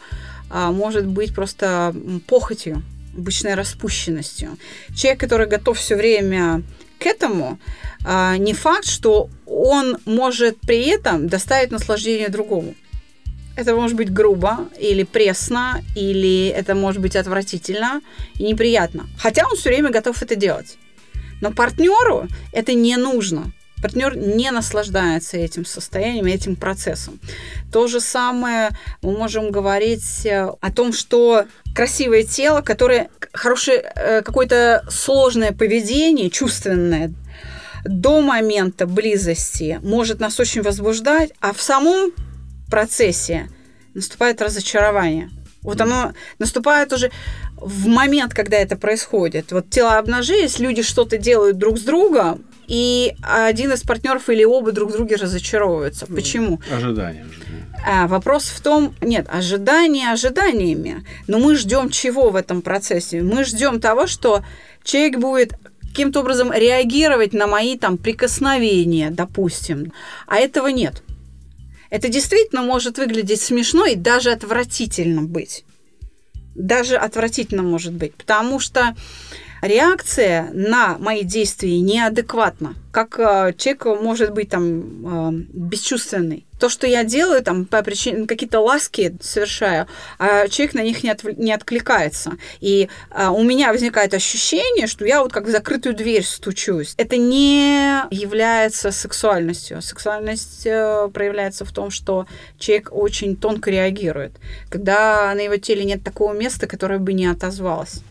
а, 0.51 0.71
может 0.71 1.07
быть 1.07 1.33
просто 1.33 1.95
похотью, 2.27 2.83
обычной 3.17 3.55
распущенностью. 3.55 4.57
Человек, 4.95 5.19
который 5.19 5.47
готов 5.47 5.79
все 5.79 5.95
время 5.95 6.61
к 6.99 7.07
этому, 7.07 7.57
а, 8.05 8.37
не 8.37 8.53
факт, 8.53 8.85
что 8.85 9.29
он 9.47 9.97
может 10.05 10.59
при 10.61 10.85
этом 10.85 11.27
доставить 11.27 11.71
наслаждение 11.71 12.29
другому. 12.29 12.75
Это 13.55 13.75
может 13.75 13.97
быть 13.97 14.13
грубо 14.13 14.69
или 14.79 15.01
пресно, 15.01 15.83
или 15.95 16.49
это 16.49 16.75
может 16.75 17.01
быть 17.01 17.15
отвратительно 17.15 18.01
и 18.35 18.43
неприятно. 18.43 19.07
Хотя 19.17 19.47
он 19.49 19.57
все 19.57 19.69
время 19.69 19.89
готов 19.89 20.21
это 20.21 20.35
делать. 20.35 20.77
Но 21.41 21.51
партнеру 21.51 22.27
это 22.51 22.73
не 22.73 22.97
нужно. 22.97 23.51
Партнер 23.81 24.17
не 24.17 24.51
наслаждается 24.51 25.37
этим 25.37 25.65
состоянием, 25.65 26.25
этим 26.25 26.57
процессом. 26.57 27.19
То 27.71 27.87
же 27.87 28.01
самое 28.01 28.71
мы 29.01 29.17
можем 29.17 29.51
говорить 29.51 30.25
э, 30.25 30.51
о 30.59 30.71
том, 30.71 30.91
что 30.91 31.45
красивое 31.73 32.23
тело, 32.23 32.61
которое 32.61 33.09
хорошее 33.31 33.91
э, 33.95 34.21
какое-то 34.21 34.85
сложное 34.89 35.53
поведение, 35.53 36.29
чувственное, 36.29 37.13
до 37.85 38.21
момента 38.21 38.85
близости 38.85 39.79
может 39.81 40.19
нас 40.19 40.37
очень 40.39 40.61
возбуждать, 40.61 41.31
а 41.39 41.53
в 41.53 41.61
самом 41.61 42.11
процессе 42.69 43.47
наступает 43.93 44.41
разочарование. 44.41 45.29
Вот 45.61 45.81
оно 45.81 46.13
наступает 46.37 46.93
уже 46.93 47.11
в 47.61 47.87
момент, 47.87 48.33
когда 48.33 48.57
это 48.57 48.75
происходит. 48.75 49.51
Вот 49.51 49.69
тела 49.69 49.97
обнажились, 49.97 50.59
люди 50.59 50.81
что-то 50.81 51.17
делают 51.17 51.57
друг 51.57 51.77
с 51.77 51.81
другом, 51.81 52.43
и 52.67 53.15
один 53.23 53.73
из 53.73 53.81
партнеров 53.81 54.29
или 54.29 54.43
оба 54.43 54.71
друг 54.71 54.91
друга 54.91 55.17
разочаровываются. 55.17 56.05
Ну, 56.07 56.15
Почему? 56.15 56.61
Ожидание. 56.71 57.25
А, 57.85 58.07
вопрос 58.07 58.45
в 58.45 58.61
том, 58.61 58.93
нет, 59.01 59.25
ожидания 59.29 60.11
ожиданиями, 60.11 61.03
но 61.27 61.39
мы 61.39 61.55
ждем 61.55 61.89
чего 61.89 62.29
в 62.29 62.35
этом 62.35 62.61
процессе? 62.61 63.21
Мы 63.21 63.43
ждем 63.43 63.79
того, 63.79 64.05
что 64.05 64.43
человек 64.83 65.17
будет 65.17 65.53
каким-то 65.81 66.19
образом 66.19 66.51
реагировать 66.53 67.33
на 67.33 67.47
мои 67.47 67.77
там 67.77 67.97
прикосновения, 67.97 69.09
допустим, 69.09 69.91
а 70.27 70.37
этого 70.37 70.67
нет. 70.67 71.01
Это 71.89 72.07
действительно 72.07 72.61
может 72.61 72.99
выглядеть 72.99 73.41
смешно 73.41 73.85
и 73.85 73.95
даже 73.95 74.29
отвратительно 74.29 75.23
быть. 75.23 75.65
Даже 76.59 76.97
отвратительно 76.97 77.63
может 77.63 77.93
быть, 77.93 78.13
потому 78.13 78.59
что 78.59 78.93
реакция 79.61 80.49
на 80.53 80.97
мои 80.97 81.23
действия 81.23 81.79
неадекватна. 81.79 82.75
Как 82.91 83.17
э, 83.17 83.53
человек 83.57 83.85
может 84.01 84.33
быть 84.33 84.49
там 84.49 85.29
э, 85.29 85.43
бесчувственный. 85.53 86.45
То, 86.59 86.69
что 86.69 86.87
я 86.87 87.03
делаю, 87.03 87.41
там, 87.41 87.65
по 87.65 87.81
причине 87.81 88.27
какие-то 88.27 88.59
ласки 88.59 89.15
совершаю, 89.21 89.87
а 90.17 90.47
человек 90.49 90.75
на 90.75 90.81
них 90.81 91.03
не, 91.03 91.09
от, 91.09 91.23
не 91.23 91.53
откликается. 91.53 92.33
И 92.59 92.89
э, 93.11 93.27
у 93.27 93.41
меня 93.43 93.71
возникает 93.71 94.13
ощущение, 94.13 94.87
что 94.87 95.05
я 95.05 95.23
вот 95.23 95.31
как 95.31 95.45
в 95.45 95.49
закрытую 95.49 95.95
дверь 95.95 96.23
стучусь. 96.23 96.93
Это 96.97 97.17
не 97.17 98.03
является 98.11 98.91
сексуальностью. 98.91 99.81
Сексуальность 99.81 100.65
э, 100.65 101.09
проявляется 101.13 101.63
в 101.63 101.71
том, 101.71 101.91
что 101.91 102.27
человек 102.57 102.89
очень 102.91 103.37
тонко 103.37 103.71
реагирует, 103.71 104.33
когда 104.69 105.33
на 105.33 105.39
его 105.39 105.55
теле 105.57 105.85
нет 105.85 106.03
такого 106.03 106.33
места, 106.33 106.67
которое 106.67 106.99
бы 106.99 107.13
не 107.13 107.25
отозвалось. 107.25 108.01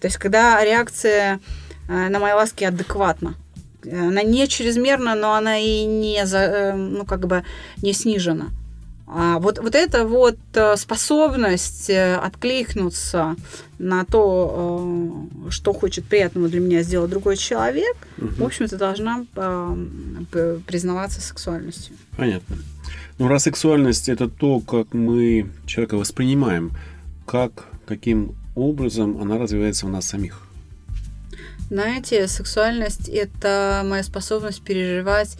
То 0.00 0.06
есть, 0.06 0.16
когда 0.16 0.62
реакция 0.64 1.38
э, 1.88 2.08
на 2.08 2.18
мои 2.18 2.32
ласки 2.32 2.64
адекватна. 2.64 3.36
Она 3.84 4.22
не 4.22 4.46
чрезмерна, 4.48 5.14
но 5.14 5.34
она 5.34 5.58
и 5.58 5.84
не, 5.84 6.24
за, 6.26 6.38
э, 6.38 6.74
ну, 6.74 7.04
как 7.04 7.26
бы 7.26 7.44
не 7.82 7.92
снижена. 7.92 8.50
А 9.06 9.38
вот, 9.38 9.58
вот 9.58 9.74
эта 9.74 10.06
вот 10.06 10.38
э, 10.54 10.76
способность 10.76 11.90
откликнуться 11.90 13.36
на 13.78 14.04
то, 14.04 15.26
что 15.50 15.72
хочет 15.72 16.04
приятного 16.04 16.48
для 16.48 16.60
меня 16.60 16.82
сделать 16.82 17.10
другой 17.10 17.36
человек, 17.36 17.96
угу. 18.16 18.28
в 18.38 18.44
общем-то, 18.44 18.76
должна 18.76 19.26
признаваться 20.66 21.20
сексуальностью. 21.20 21.96
Понятно. 22.16 22.56
Ну, 23.18 23.28
раз 23.28 23.42
сексуальность 23.42 24.08
это 24.08 24.28
то, 24.28 24.60
как 24.60 24.94
мы 24.94 25.46
человека 25.66 25.96
воспринимаем, 25.96 26.72
как, 27.26 27.66
каким 27.86 28.34
образом 28.54 29.20
она 29.20 29.38
развивается 29.38 29.86
у 29.86 29.88
нас 29.88 30.06
самих? 30.06 30.40
Знаете, 31.72 32.28
сексуальность– 32.28 33.08
это 33.14 33.80
моя 33.86 34.02
способность 34.02 34.62
переживать 34.62 35.38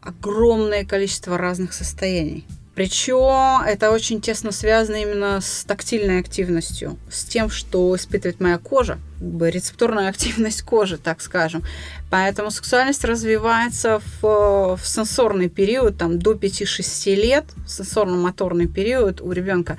огромное 0.00 0.84
количество 0.84 1.38
разных 1.38 1.72
состояний. 1.72 2.44
Причем 2.74 3.62
это 3.64 3.92
очень 3.92 4.20
тесно 4.20 4.50
связано 4.50 4.96
именно 4.96 5.40
с 5.40 5.64
тактильной 5.64 6.18
активностью, 6.18 6.98
с 7.08 7.22
тем, 7.22 7.48
что 7.48 7.94
испытывает 7.94 8.40
моя 8.40 8.58
кожа, 8.58 8.98
рецепторная 9.20 10.08
активность 10.10 10.62
кожи, 10.62 10.98
так 10.98 11.20
скажем. 11.20 11.62
Поэтому 12.10 12.50
сексуальность 12.50 13.04
развивается 13.04 14.02
в, 14.20 14.76
в 14.76 14.84
сенсорный 14.84 15.48
период, 15.48 15.96
там, 15.96 16.18
до 16.18 16.32
5-6 16.32 17.14
лет, 17.14 17.44
сенсорно-моторный 17.68 18.66
период 18.66 19.20
у 19.20 19.30
ребенка 19.30 19.78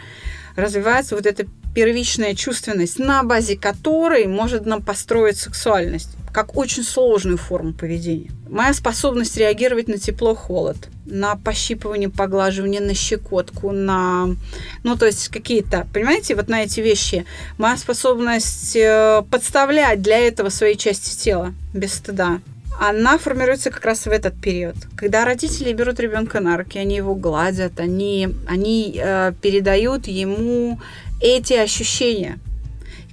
развивается 0.55 1.17
вот 1.17 1.25
эта 1.25 1.45
первичная 1.73 2.35
чувственность, 2.35 2.99
на 2.99 3.23
базе 3.23 3.57
которой 3.57 4.27
может 4.27 4.65
нам 4.65 4.81
построить 4.81 5.37
сексуальность 5.37 6.09
как 6.33 6.57
очень 6.57 6.83
сложную 6.83 7.37
форму 7.37 7.73
поведения. 7.73 8.31
Моя 8.49 8.73
способность 8.73 9.37
реагировать 9.37 9.87
на 9.87 9.99
тепло-холод, 9.99 10.77
на 11.05 11.35
пощипывание, 11.35 12.09
поглаживание, 12.09 12.81
на 12.81 12.95
щекотку, 12.95 13.71
на... 13.71 14.35
Ну, 14.83 14.97
то 14.97 15.05
есть 15.05 15.29
какие-то, 15.29 15.87
понимаете, 15.93 16.35
вот 16.35 16.49
на 16.49 16.63
эти 16.63 16.79
вещи. 16.79 17.25
Моя 17.59 17.77
способность 17.77 18.75
э, 18.75 19.23
подставлять 19.29 20.01
для 20.01 20.17
этого 20.17 20.49
свои 20.49 20.75
части 20.75 21.15
тела 21.15 21.53
без 21.73 21.93
стыда. 21.93 22.41
Она 22.79 23.19
формируется 23.19 23.69
как 23.69 23.85
раз 23.85 24.05
в 24.05 24.09
этот 24.09 24.33
период. 24.41 24.75
Когда 24.95 25.25
родители 25.25 25.71
берут 25.73 25.99
ребенка 25.99 26.39
на 26.39 26.57
руки, 26.57 26.79
они 26.79 26.95
его 26.95 27.13
гладят, 27.13 27.79
они, 27.79 28.29
они 28.47 28.99
э, 28.99 29.33
передают 29.39 30.07
ему 30.07 30.79
эти 31.23 31.53
ощущения. 31.53 32.37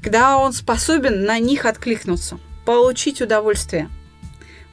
когда 0.03 0.39
он 0.39 0.55
способен 0.55 1.25
на 1.25 1.39
них 1.39 1.67
откликнуться, 1.67 2.39
получить 2.65 3.21
удовольствие 3.21 3.91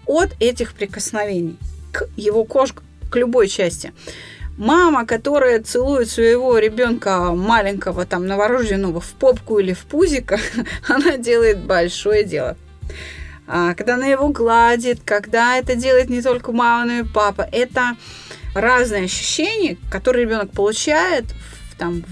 от 0.05 0.29
этих 0.39 0.73
прикосновений 0.73 1.57
к 1.91 2.07
его 2.15 2.45
коже, 2.45 2.73
к 3.11 3.15
любой 3.15 3.49
части. 3.49 3.93
Мама, 4.57 5.05
которая 5.05 5.61
целует 5.61 6.09
своего 6.09 6.57
ребенка 6.57 7.33
маленького, 7.33 8.05
там, 8.05 8.25
новорожденного 8.25 9.01
в 9.01 9.11
попку 9.13 9.59
или 9.59 9.73
в 9.73 9.85
пузико, 9.85 10.39
она 10.87 11.17
делает 11.17 11.59
большое 11.59 12.23
дело. 12.23 12.55
А, 13.45 13.75
когда 13.75 13.95
она 13.95 14.07
его 14.07 14.29
гладит, 14.29 15.01
когда 15.03 15.57
это 15.57 15.75
делает 15.75 16.09
не 16.09 16.21
только 16.21 16.53
мама, 16.53 16.85
но 16.85 16.93
и 16.99 17.03
папа, 17.03 17.47
это 17.51 17.97
разные 18.55 19.03
ощущения, 19.03 19.77
которые 19.91 20.25
ребенок 20.25 20.51
получает 20.51 21.25
в, 21.71 21.77
там, 21.77 22.03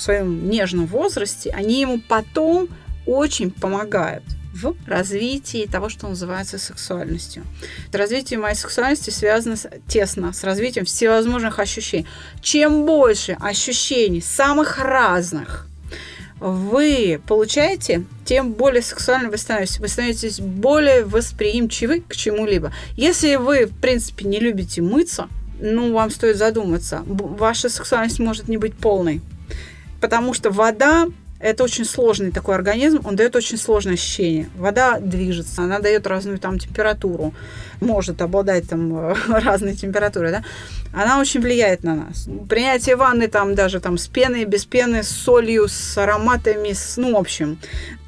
своем 0.00 0.48
нежном 0.48 0.86
возрасте, 0.86 1.50
они 1.50 1.80
ему 1.80 2.00
потом 2.00 2.68
очень 3.06 3.50
помогают 3.50 4.24
в 4.52 4.74
развитии 4.86 5.68
того, 5.70 5.88
что 5.88 6.08
называется 6.08 6.58
сексуальностью. 6.58 7.44
Развитие 7.92 8.38
моей 8.38 8.56
сексуальности 8.56 9.10
связано 9.10 9.56
с, 9.56 9.68
тесно 9.86 10.32
с 10.32 10.42
развитием 10.44 10.84
всевозможных 10.84 11.58
ощущений. 11.58 12.06
Чем 12.42 12.84
больше 12.84 13.36
ощущений 13.40 14.20
самых 14.20 14.78
разных 14.78 15.66
вы 16.40 17.20
получаете, 17.26 18.04
тем 18.24 18.52
более 18.52 18.82
сексуально 18.82 19.30
вы 19.30 19.36
становитесь. 19.36 19.78
Вы 19.78 19.88
становитесь 19.88 20.40
более 20.40 21.04
восприимчивы 21.04 22.00
к 22.00 22.16
чему-либо. 22.16 22.72
Если 22.96 23.36
вы, 23.36 23.66
в 23.66 23.78
принципе, 23.78 24.26
не 24.26 24.40
любите 24.40 24.80
мыться, 24.80 25.28
ну, 25.60 25.92
вам 25.92 26.10
стоит 26.10 26.38
задуматься. 26.38 27.02
Ваша 27.04 27.68
сексуальность 27.68 28.18
может 28.18 28.48
не 28.48 28.56
быть 28.56 28.74
полной. 28.74 29.20
Потому 30.00 30.34
что 30.34 30.50
вода 30.50 31.06
это 31.40 31.64
очень 31.64 31.86
сложный 31.86 32.30
такой 32.30 32.54
организм, 32.54 33.00
он 33.04 33.16
дает 33.16 33.34
очень 33.34 33.56
сложное 33.56 33.94
ощущение. 33.94 34.50
Вода 34.56 35.00
движется, 35.00 35.62
она 35.62 35.78
дает 35.78 36.06
разную 36.06 36.38
там 36.38 36.58
температуру, 36.58 37.32
может 37.80 38.20
обладать 38.20 38.68
там 38.68 39.14
разной 39.28 39.74
температурой, 39.74 40.32
да. 40.32 40.44
Она 40.92 41.18
очень 41.20 41.40
влияет 41.40 41.82
на 41.82 41.94
нас. 41.94 42.28
Принятие 42.48 42.96
ванны 42.96 43.28
там 43.28 43.54
даже 43.54 43.80
там 43.80 43.96
с 43.96 44.06
пеной, 44.08 44.44
без 44.44 44.66
пены, 44.66 45.02
с 45.02 45.08
солью, 45.08 45.68
с 45.68 45.96
ароматами, 45.96 46.72
с, 46.72 46.96
ну, 46.96 47.14
в 47.14 47.16
общем, 47.16 47.58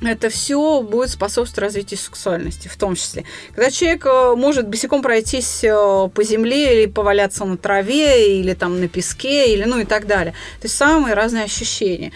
это 0.02 0.28
все 0.28 0.82
будет 0.82 1.10
способствовать 1.10 1.72
развитию 1.72 1.98
сексуальности, 1.98 2.68
в 2.68 2.76
том 2.76 2.96
числе. 2.96 3.24
Когда 3.54 3.70
человек 3.70 4.04
э, 4.04 4.34
может 4.36 4.68
босиком 4.68 5.00
пройтись 5.00 5.62
э, 5.62 5.70
по 6.12 6.22
земле 6.24 6.82
или 6.82 6.90
поваляться 6.90 7.44
на 7.44 7.56
траве, 7.56 8.40
или 8.40 8.52
там 8.52 8.80
на 8.80 8.88
песке, 8.88 9.54
или 9.54 9.64
ну 9.64 9.78
и 9.78 9.84
так 9.84 10.06
далее. 10.06 10.32
То 10.60 10.66
есть 10.66 10.76
самые 10.76 11.14
разные 11.14 11.44
ощущения 11.44 12.12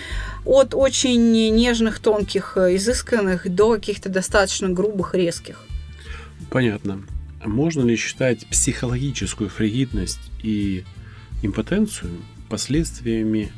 от 0.46 0.74
очень 0.74 1.32
нежных, 1.32 1.98
тонких, 1.98 2.56
э, 2.56 2.76
изысканных 2.76 3.48
до 3.52 3.74
каких-то 3.74 4.08
достаточно 4.08 4.68
грубых, 4.68 5.14
резких. 5.14 5.64
Понятно. 6.50 7.02
Можно 7.44 7.82
ли 7.82 7.96
считать 7.96 8.46
психологическую 8.46 9.50
фригидность 9.50 10.30
и 10.42 10.84
импотенцию 11.42 12.12
последствиями 12.48 13.52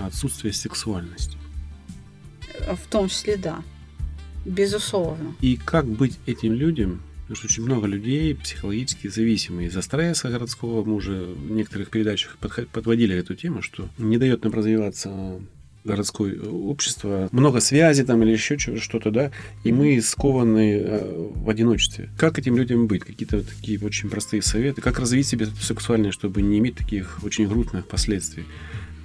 отсутствия 0.00 0.52
сексуальности? 0.52 1.36
В 2.60 2.90
том 2.90 3.08
числе, 3.08 3.36
да. 3.36 3.62
Безусловно. 4.44 5.34
И 5.40 5.56
как 5.56 5.86
быть 5.86 6.18
этим 6.26 6.52
людям, 6.52 7.00
Потому 7.32 7.36
что 7.36 7.46
очень 7.46 7.64
много 7.64 7.86
людей 7.86 8.34
психологически 8.34 9.08
зависимые 9.08 9.68
из-за 9.68 9.80
стресса 9.80 10.28
городского. 10.28 10.84
Мы 10.84 10.94
уже 10.94 11.22
в 11.24 11.50
некоторых 11.50 11.88
передачах 11.88 12.36
подводили 12.36 13.16
эту 13.16 13.34
тему, 13.34 13.62
что 13.62 13.88
не 13.96 14.18
дает 14.18 14.44
нам 14.44 14.52
развиваться 14.52 15.40
городское 15.84 16.38
общество, 16.40 17.28
много 17.32 17.60
связи 17.60 18.04
там 18.04 18.22
или 18.22 18.30
еще 18.30 18.58
что-то, 18.58 19.10
да, 19.10 19.30
и 19.64 19.72
мы 19.72 20.00
скованы 20.00 20.76
э, 20.76 21.30
в 21.34 21.50
одиночестве. 21.50 22.08
Как 22.16 22.38
этим 22.38 22.56
людям 22.56 22.86
быть? 22.86 23.04
Какие-то 23.04 23.42
такие 23.42 23.80
очень 23.80 24.08
простые 24.08 24.42
советы. 24.42 24.80
Как 24.80 24.98
развить 24.98 25.26
себя 25.26 25.46
сексуально, 25.60 26.12
чтобы 26.12 26.42
не 26.42 26.58
иметь 26.58 26.76
таких 26.76 27.18
очень 27.24 27.48
грустных 27.48 27.86
последствий? 27.86 28.44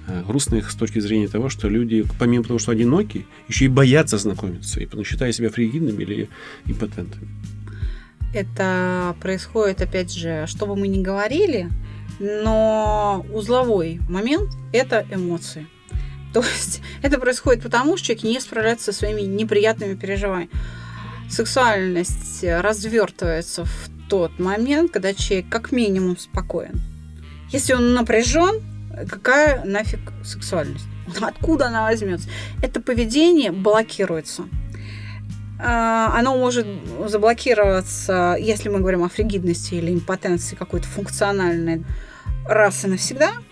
Э, 0.06 0.22
грустных 0.24 0.70
с 0.70 0.76
точки 0.76 1.00
зрения 1.00 1.28
того, 1.28 1.48
что 1.48 1.68
люди, 1.68 2.04
помимо 2.18 2.44
того, 2.44 2.58
что 2.58 2.72
одиноки, 2.72 3.26
еще 3.48 3.64
и 3.64 3.68
боятся 3.68 4.16
знакомиться, 4.18 4.80
и 4.80 5.04
считая 5.04 5.32
себя 5.32 5.50
фригидными 5.50 6.02
или 6.02 6.28
импотентами. 6.66 7.28
Это 8.34 9.16
происходит, 9.20 9.80
опять 9.80 10.12
же, 10.12 10.44
что 10.46 10.66
бы 10.66 10.76
мы 10.76 10.86
ни 10.86 11.02
говорили, 11.02 11.70
но 12.20 13.24
узловой 13.32 14.00
момент– 14.08 14.50
это 14.72 15.04
эмоции– 15.10 15.66
то 16.32 16.40
есть 16.40 16.82
это 17.02 17.18
происходит 17.18 17.62
потому, 17.62 17.96
что 17.96 18.06
человек 18.06 18.24
не 18.24 18.40
справляется 18.40 18.92
со 18.92 18.98
своими 18.98 19.22
неприятными 19.22 19.94
переживаниями. 19.94 20.50
Сексуальность 21.30 22.42
развертывается 22.42 23.64
в 23.64 23.90
тот 24.08 24.38
момент, 24.38 24.92
когда 24.92 25.12
человек 25.12 25.48
как 25.50 25.72
минимум 25.72 26.16
спокоен. 26.16 26.80
Если 27.50 27.74
он 27.74 27.94
напряжен, 27.94 28.62
какая 29.08 29.64
нафиг 29.64 30.00
сексуальность? 30.24 30.86
Откуда 31.20 31.66
она 31.66 31.84
возьмется? 31.84 32.28
Это 32.62 32.80
поведение 32.80 33.52
блокируется. 33.52 34.44
А, 35.60 36.12
оно 36.16 36.36
может 36.36 36.66
заблокироваться, 37.06 38.36
если 38.38 38.68
мы 38.68 38.78
говорим 38.78 39.02
о 39.02 39.08
фригидности 39.08 39.74
или 39.74 39.92
импотенции 39.92 40.56
какой-то 40.56 40.86
функциональной, 40.86 41.84
раз 42.46 42.84
и 42.84 42.88
навсегда– 42.88 43.32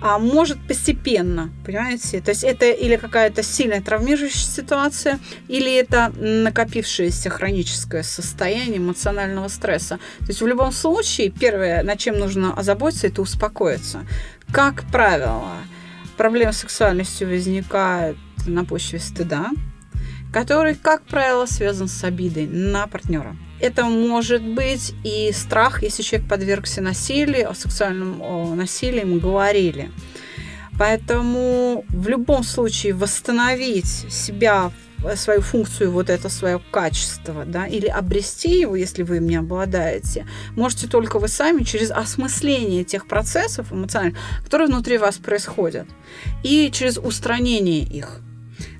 а 0.00 0.18
может 0.18 0.58
постепенно, 0.66 1.50
понимаете? 1.64 2.20
То 2.20 2.30
есть 2.30 2.44
это 2.44 2.70
или 2.70 2.96
какая-то 2.96 3.42
сильная 3.42 3.80
травмирующая 3.80 4.48
ситуация, 4.48 5.18
или 5.48 5.74
это 5.74 6.12
накопившееся 6.16 7.30
хроническое 7.30 8.02
состояние 8.02 8.78
эмоционального 8.78 9.48
стресса. 9.48 9.98
То 10.20 10.26
есть 10.28 10.40
в 10.40 10.46
любом 10.46 10.72
случае, 10.72 11.30
первое, 11.30 11.82
над 11.82 11.98
чем 11.98 12.18
нужно 12.18 12.54
озаботиться, 12.54 13.08
это 13.08 13.22
успокоиться. 13.22 14.06
Как 14.52 14.84
правило, 14.90 15.56
проблемы 16.16 16.52
с 16.52 16.58
сексуальностью 16.58 17.28
возникают 17.28 18.16
на 18.46 18.64
почве 18.64 19.00
стыда, 19.00 19.50
который, 20.32 20.74
как 20.74 21.02
правило, 21.02 21.46
связан 21.46 21.88
с 21.88 22.04
обидой 22.04 22.46
на 22.46 22.86
партнера. 22.86 23.36
Это 23.60 23.84
может 23.86 24.42
быть 24.42 24.94
и 25.04 25.32
страх, 25.32 25.82
если 25.82 26.02
человек 26.02 26.28
подвергся 26.28 26.80
насилию, 26.80 27.50
о 27.50 27.54
сексуальном 27.54 28.22
о 28.22 28.54
насилии 28.54 29.04
мы 29.04 29.18
говорили. 29.18 29.90
Поэтому 30.78 31.84
в 31.88 32.08
любом 32.08 32.44
случае 32.44 32.94
восстановить 32.94 34.06
себя, 34.10 34.70
свою 35.16 35.40
функцию, 35.40 35.90
вот 35.90 36.08
это 36.08 36.28
свое 36.28 36.60
качество, 36.70 37.44
да, 37.44 37.66
или 37.66 37.86
обрести 37.86 38.60
его, 38.60 38.76
если 38.76 39.02
вы 39.02 39.16
им 39.16 39.28
не 39.28 39.36
обладаете, 39.36 40.26
можете 40.56 40.86
только 40.86 41.18
вы 41.18 41.28
сами 41.28 41.64
через 41.64 41.90
осмысление 41.90 42.84
тех 42.84 43.08
процессов 43.08 43.72
эмоциональных, 43.72 44.18
которые 44.44 44.68
внутри 44.68 44.98
вас 44.98 45.16
происходят, 45.16 45.86
и 46.44 46.70
через 46.72 46.98
устранение 46.98 47.82
их. 47.82 48.20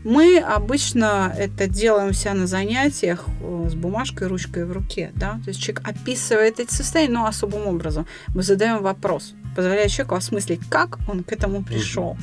Мы 0.08 0.38
обычно 0.38 1.34
это 1.36 1.66
делаем 1.66 2.14
себя 2.14 2.32
на 2.32 2.46
занятиях 2.46 3.26
э, 3.42 3.66
с 3.70 3.74
бумажкой, 3.74 4.28
ручкой 4.28 4.64
в 4.64 4.72
руке. 4.72 5.12
Да? 5.14 5.38
То 5.44 5.50
есть 5.50 5.60
человек 5.60 5.86
описывает 5.86 6.60
эти 6.60 6.72
состояния, 6.72 7.12
но 7.12 7.26
особым 7.26 7.66
образом. 7.66 8.06
Мы 8.28 8.42
задаем 8.42 8.82
вопрос, 8.82 9.34
позволяя 9.54 9.86
человеку 9.88 10.14
осмыслить, 10.14 10.60
как 10.70 10.98
он 11.08 11.24
к 11.24 11.30
этому 11.30 11.62
пришел. 11.62 12.16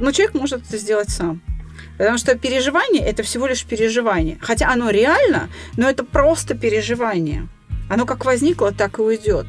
Но 0.00 0.10
человек 0.10 0.34
может 0.34 0.66
это 0.66 0.78
сделать 0.78 1.10
сам. 1.10 1.40
Потому 1.96 2.18
что 2.18 2.36
переживание– 2.36 3.02
это 3.06 3.22
всего 3.22 3.46
лишь 3.46 3.64
переживание. 3.64 4.36
Хотя 4.40 4.72
оно 4.72 4.90
реально, 4.90 5.48
но 5.76 5.88
это 5.88 6.02
просто 6.02 6.56
переживание. 6.56 7.46
Оно 7.88 8.04
как 8.04 8.24
возникло, 8.24 8.72
так 8.72 8.98
и 8.98 9.02
уйдет. 9.02 9.46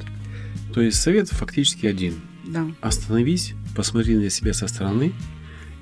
То 0.76 0.82
есть 0.82 1.02
совет 1.02 1.30
фактически 1.30 1.88
один. 1.88 2.22
Да. 2.46 2.68
Остановись, 2.82 3.56
посмотри 3.76 4.16
на 4.16 4.30
себя 4.30 4.54
со 4.54 4.68
стороны, 4.68 5.12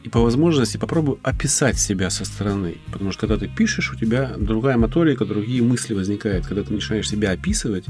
и 0.06 0.10
по 0.10 0.20
возможности 0.20 0.78
попробуй 0.78 1.18
описать 1.24 1.80
себя 1.80 2.12
со 2.12 2.26
стороны. 2.26 2.78
Потому 2.92 3.12
что 3.12 3.22
когда 3.22 3.38
ты 3.38 3.48
пишешь, 3.48 3.92
у 3.92 3.96
тебя 3.96 4.34
другая 4.38 4.78
моторика, 4.78 5.26
другие 5.26 5.64
мысли 5.64 5.96
возникают. 5.96 6.46
Когда 6.46 6.64
ты 6.64 6.72
начинаешь 6.72 7.10
себя 7.10 7.32
описывать, 7.32 7.86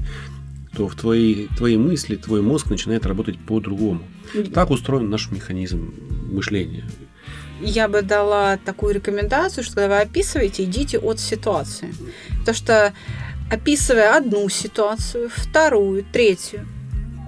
то 0.74 0.88
в 0.88 0.96
твои, 0.96 1.48
твои 1.58 1.76
мысли, 1.76 2.16
твой 2.16 2.42
мозг 2.42 2.70
начинает 2.70 3.06
работать 3.06 3.38
по-другому. 3.38 4.02
Так 4.54 4.72
устроен 4.72 5.10
наш 5.10 5.30
механизм 5.30 5.94
мышления. 6.32 6.86
Я 7.60 7.90
бы 7.90 8.02
дала 8.02 8.58
такую 8.64 8.96
рекомендацию, 8.96 9.66
что 9.66 9.76
когда 9.76 9.96
вы 9.96 10.02
описываете, 10.02 10.64
идите 10.64 11.00
от 11.00 11.20
ситуации. 11.20 11.94
Потому 12.40 12.56
что 12.56 12.94
описывая 13.52 14.16
одну 14.16 14.48
ситуацию, 14.48 15.30
вторую, 15.36 16.06
третью, 16.14 16.66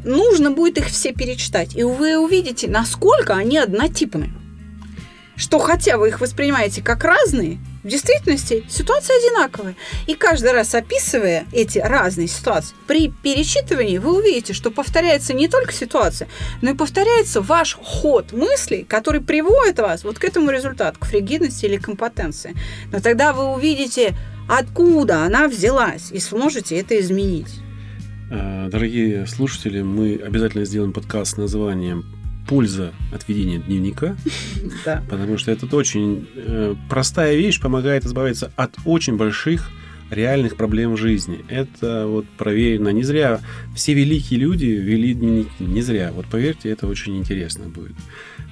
нужно 0.05 0.51
будет 0.51 0.77
их 0.77 0.85
все 0.85 1.11
перечитать. 1.11 1.75
И 1.75 1.83
вы 1.83 2.17
увидите, 2.17 2.69
насколько 2.69 3.33
они 3.33 3.57
однотипны 3.57 4.31
что 5.37 5.59
хотя 5.59 5.97
вы 5.97 6.09
их 6.09 6.19
воспринимаете 6.19 6.81
как 6.81 7.03
разные, 7.03 7.59
В 7.83 7.89
действительности 7.89 8.65
ситуация 8.67 9.15
одинаковая. 9.17 9.75
И 10.07 10.15
каждый 10.15 10.51
раз 10.51 10.75
описывая 10.75 11.45
эти 11.53 11.77
разные 11.79 12.27
ситуации, 12.27 12.75
при 12.85 13.09
перечитывании 13.09 13.97
вы 13.97 14.17
увидите, 14.17 14.51
что 14.51 14.71
повторяется 14.71 15.33
не 15.33 15.47
только 15.47 15.71
ситуация, 15.71 16.27
но 16.61 16.71
и 16.71 16.73
повторяется 16.73 17.39
ваш 17.39 17.77
ход 17.81 18.33
мыслей, 18.33 18.83
который 18.83 19.21
приводит 19.21 19.79
вас 19.79 20.03
вот 20.03 20.19
к 20.19 20.25
этому 20.25 20.51
результату, 20.51 20.99
к 20.99 21.05
фригидности 21.05 21.65
или 21.65 21.77
компетенции. 21.77 22.55
Но 22.91 22.99
тогда 22.99 23.31
вы 23.31 23.45
увидите, 23.53 24.15
откуда 24.49 25.23
она 25.23 25.47
взялась, 25.47 26.11
и 26.11 26.19
сможете 26.19 26.77
это 26.77 26.99
изменить. 26.99 27.61
Э, 28.29 28.67
дорогие 28.69 29.25
слушатели, 29.27 29.81
мы 29.81 30.19
обязательно 30.21 30.65
сделаем 30.65 30.91
подкаст 30.91 31.35
с 31.35 31.37
названием 31.37 32.16
«Польза 32.47 32.93
от 33.13 33.27
ведения 33.27 33.59
дневника», 33.59 34.15
Да. 34.85 35.03
потому 35.09 35.37
что 35.37 35.51
это 35.51 35.73
очень 35.75 36.27
э, 36.35 36.75
простая 36.89 37.35
вещь, 37.35 37.59
помогает 37.61 38.05
избавиться 38.05 38.51
от 38.55 38.75
очень 38.85 39.17
больших 39.17 39.69
реальных 40.09 40.55
проблем 40.55 40.93
в 40.93 40.97
жизни. 40.97 41.43
Это 41.49 42.07
вот 42.07 42.25
проверено. 42.37 42.89
Не 42.89 43.03
зря 43.03 43.41
все 43.75 43.93
великие 43.93 44.39
люди 44.39 44.65
вели 44.65 45.13
дневники. 45.13 45.49
Не 45.59 45.81
зря. 45.81 46.11
Вот 46.15 46.25
поверьте, 46.27 46.69
это 46.69 46.87
очень 46.87 47.17
интересно 47.17 47.65
будет. 47.67 47.95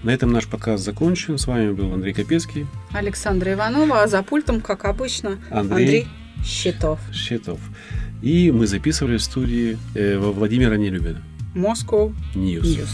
На 0.04 0.10
этом 0.10 0.32
наш 0.32 0.48
подкаст 0.48 0.84
закончен. 0.84 1.38
С 1.38 1.48
вами 1.48 1.72
был 1.72 1.94
Андрей 1.94 2.14
Капецкий, 2.14 2.68
Александра 2.92 3.54
Иванова, 3.54 4.04
а 4.04 4.08
за 4.08 4.22
пультом, 4.22 4.60
как 4.62 4.86
обычно, 4.86 5.40
Андрей, 5.50 5.86
Андрей 5.86 6.08
Щитов. 6.44 7.00
Щитов. 7.14 7.60
И 8.22 8.52
мы 8.52 8.68
записывали 8.68 9.18
в 9.18 9.24
студии 9.24 9.78
э, 9.94 10.18
во 10.18 10.32
Владимира 10.32 10.76
Нелюбина. 10.78 11.22
Москва 11.54 12.12
News. 12.36 12.66
News. 12.66 12.90